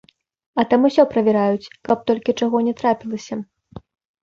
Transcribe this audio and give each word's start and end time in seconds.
А 0.61 0.63
там 0.71 0.87
усё 0.89 1.05
правяраюць, 1.11 1.71
каб 1.89 2.03
толькі 2.13 2.37
чаго 2.43 2.65
не 2.71 2.77
трапілася. 2.83 3.35